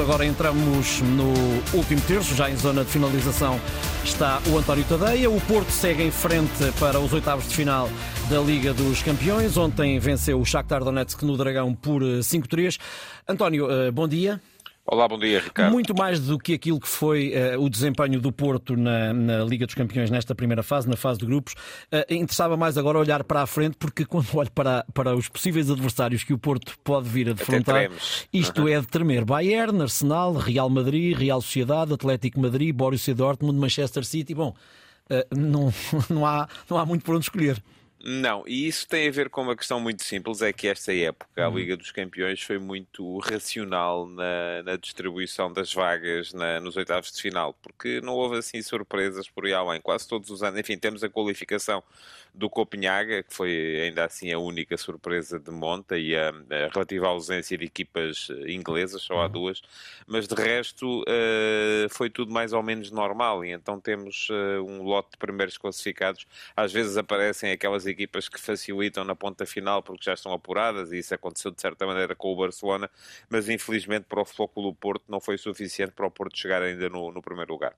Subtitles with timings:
[0.00, 1.32] Agora entramos no
[1.76, 3.60] último terço, já em zona de finalização
[4.04, 5.28] está o António Tadeia.
[5.28, 7.90] O Porto segue em frente para os oitavos de final
[8.30, 9.56] da Liga dos Campeões.
[9.56, 12.78] Ontem venceu o Shakhtar Donetsk no Dragão por 5-3.
[13.28, 14.40] António, eh, bom dia.
[14.90, 15.70] Olá, bom dia, Ricardo.
[15.70, 19.66] Muito mais do que aquilo que foi uh, o desempenho do Porto na, na, Liga
[19.66, 21.52] dos Campeões nesta primeira fase, na fase de grupos,
[21.92, 25.70] uh, interessava mais agora olhar para a frente, porque quando olho para, para os possíveis
[25.70, 27.90] adversários que o Porto pode vir a defrontar,
[28.32, 28.68] isto uhum.
[28.68, 29.26] é de tremer.
[29.26, 34.34] Bayern, Arsenal, Real Madrid, Real Sociedade, Atlético Madrid, Borussia Dortmund, Manchester City.
[34.34, 34.54] Bom,
[35.10, 35.70] uh, não,
[36.08, 37.62] não, há, não há muito por onde escolher.
[38.00, 41.44] Não, e isso tem a ver com uma questão muito simples, é que esta época
[41.44, 41.58] a uhum.
[41.58, 47.20] Liga dos Campeões foi muito racional na, na distribuição das vagas na, nos oitavos de
[47.20, 51.02] final, porque não houve assim surpresas por aí além, quase todos os anos, enfim, temos
[51.02, 51.82] a qualificação
[52.32, 57.08] do Copenhaga, que foi ainda assim a única surpresa de monta e a, a relativa
[57.08, 59.32] ausência de equipas inglesas, só há uhum.
[59.32, 59.60] duas,
[60.06, 64.84] mas de resto uh, foi tudo mais ou menos normal e então temos uh, um
[64.84, 70.04] lote de primeiros classificados, às vezes aparecem aquelas equipas que facilitam na ponta final porque
[70.04, 72.90] já estão apuradas, e isso aconteceu de certa maneira com o Barcelona,
[73.28, 77.10] mas infelizmente para o Flóculo Porto não foi suficiente para o Porto chegar ainda no,
[77.12, 77.74] no primeiro lugar.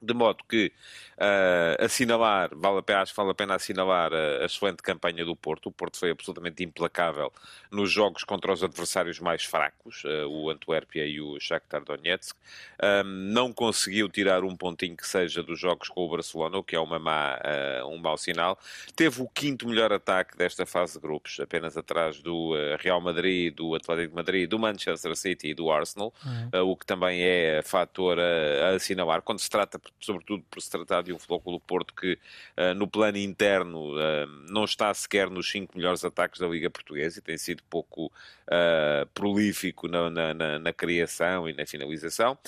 [0.00, 0.72] De modo que
[1.16, 5.24] uh, assinalar, vale a pena, acho que vale a pena assinalar a, a, excelente campanha
[5.24, 5.66] do Porto.
[5.66, 7.32] O Porto foi absolutamente implacável
[7.70, 12.36] nos jogos contra os adversários mais fracos, uh, o Antuérpia e o Shakhtar Donetsk.
[12.80, 16.76] Um, não conseguiu tirar um pontinho que seja dos jogos com o Barcelona, o que
[16.76, 18.56] é uma má, uh, um mau sinal.
[18.94, 23.74] Teve o quinto melhor ataque desta fase de grupos, apenas atrás do Real Madrid, do
[23.74, 26.70] Atlético de Madrid, do Manchester City e do Arsenal, uhum.
[26.70, 29.22] o que também é fator a, a assinalar.
[29.22, 32.18] Quando se trata sobretudo por se tratar de um Flóculo Porto que,
[32.56, 37.18] uh, no plano interno, uh, não está sequer nos cinco melhores ataques da Liga Portuguesa
[37.18, 42.38] e tem sido pouco uh, prolífico na, na, na, na, criação e na finalização.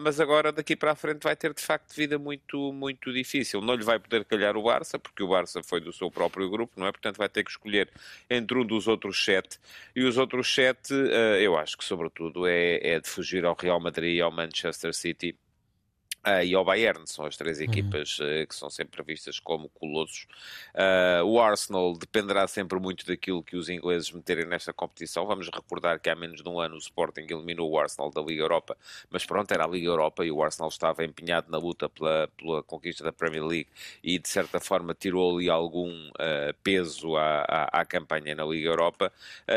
[0.00, 3.60] mas agora, daqui para a frente, vai ter de facto vida muito, muito difícil.
[3.60, 6.78] Não lhe vai poder calhar o Barça, porque o Barça foi do seu próprio grupo,
[6.78, 6.92] não é?
[6.92, 7.90] Portanto, vai ter que escolher
[8.28, 9.58] entre um dos outros sete.
[9.94, 10.94] E os outros sete,
[11.40, 15.36] eu acho que, sobretudo, é, é de fugir ao Real Madrid e ao Manchester City
[16.26, 17.64] Uh, e ao Bayern, são as três uhum.
[17.64, 20.26] equipas uh, que são sempre vistas como colossos.
[20.74, 25.24] Uh, o Arsenal dependerá sempre muito daquilo que os ingleses meterem nesta competição.
[25.24, 28.42] Vamos recordar que há menos de um ano o Sporting eliminou o Arsenal da Liga
[28.42, 28.76] Europa,
[29.10, 32.62] mas pronto, era a Liga Europa e o Arsenal estava empenhado na luta pela, pela
[32.64, 33.68] conquista da Premier League
[34.04, 36.10] e de certa forma tirou ali algum
[36.62, 39.12] peso à, à, à, campanha na Liga Europa.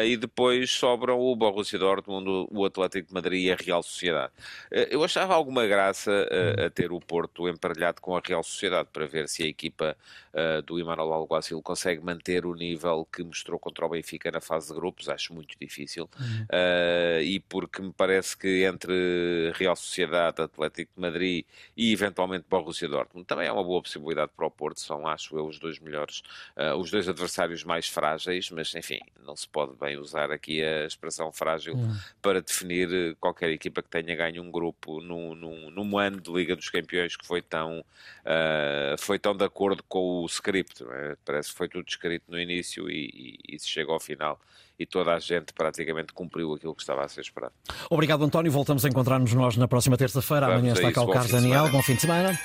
[0.05, 4.31] e depois sobram o Borussia Dortmund, o Atlético de Madrid e a Real Sociedade.
[4.71, 6.27] eu achava alguma graça
[6.57, 9.95] a ter o Porto emparelhado com a Real Sociedade para ver se a equipa
[10.33, 14.69] uh, do Imanol Alguacil consegue manter o nível que mostrou contra o Benfica na fase
[14.69, 15.09] de grupos.
[15.09, 16.09] Acho muito difícil.
[16.19, 16.43] Uhum.
[16.43, 22.87] Uh, e porque me parece que entre Real Sociedade, Atlético de Madrid e eventualmente Borussia
[22.87, 24.79] Dortmund também é uma boa possibilidade para o Porto.
[24.79, 26.21] São, acho eu, os dois melhores,
[26.57, 30.85] uh, os dois adversários mais frágeis, mas enfim, não se pode bem usar aqui a
[30.85, 31.95] expressão frágil uhum.
[32.21, 36.55] para definir qualquer equipa que tenha ganho um grupo num, num, num ano de Liga
[36.55, 40.83] dos Campeões que foi tão, uh, foi tão de acordo com o script.
[40.83, 41.15] É?
[41.25, 44.39] Parece que foi tudo escrito no início e, e, e se chega ao final
[44.77, 47.53] e toda a gente praticamente cumpriu aquilo que estava a ser esperado.
[47.89, 48.51] Obrigado, António.
[48.51, 50.47] Voltamos a encontrar-nos nós na próxima terça-feira.
[50.47, 51.69] Amanhã está cá o Carlos Daniel.
[51.69, 52.37] Bom fim de semana.